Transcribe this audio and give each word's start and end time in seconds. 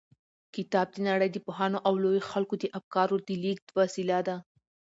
کتاب 0.55 0.87
د 0.93 0.97
نړۍ 1.09 1.29
د 1.31 1.37
پوهانو 1.45 1.77
او 1.87 1.93
لويو 2.03 2.27
خلکو 2.31 2.55
د 2.59 2.65
افکارو 2.79 3.15
د 3.27 3.29
لېږد 3.43 3.67
وسیله 3.79 4.19
ده. 4.27 4.35